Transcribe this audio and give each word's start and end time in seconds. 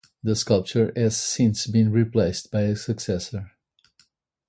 The 0.23 0.35
sculpture 0.35 0.91
has 0.95 1.15
since 1.15 1.67
been 1.67 1.91
replaced 1.91 2.49
by 2.49 2.61
a 2.61 2.75
successor. 2.75 3.51